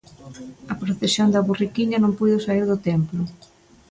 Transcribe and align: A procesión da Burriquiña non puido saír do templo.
A 0.71 0.73
procesión 0.81 1.27
da 1.33 1.45
Burriquiña 1.47 1.97
non 2.01 2.15
puido 2.19 2.37
saír 2.45 2.65
do 2.67 2.77
templo. 2.89 3.21